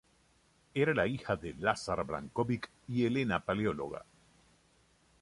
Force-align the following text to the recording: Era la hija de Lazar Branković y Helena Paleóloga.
Era 0.73 0.95
la 0.95 1.05
hija 1.05 1.35
de 1.35 1.53
Lazar 1.59 2.03
Branković 2.03 2.63
y 2.87 3.05
Helena 3.05 3.45
Paleóloga. 3.45 4.03